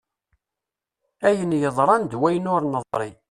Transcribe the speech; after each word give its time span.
Ayen 1.27 1.55
yeḍran 1.61 2.03
d 2.11 2.13
wayen 2.19 2.51
ur 2.55 2.61
neḍri. 2.65 3.11